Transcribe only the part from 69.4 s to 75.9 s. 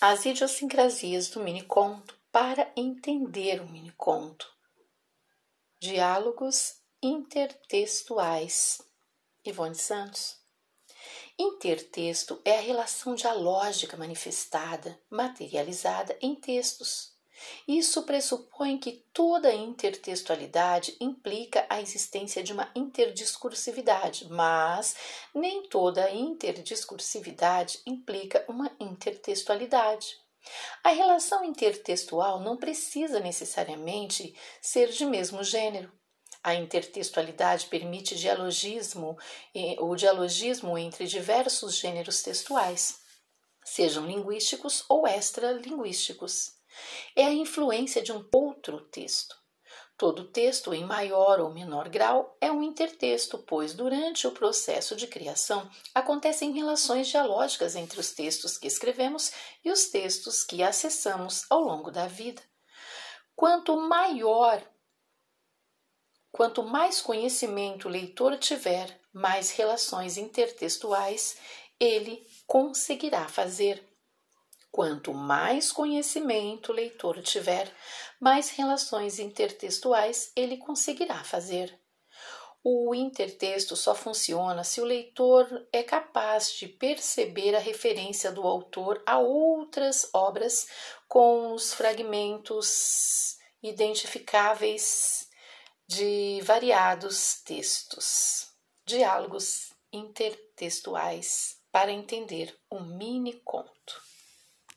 relações intertextuais ele conseguirá fazer. Quanto mais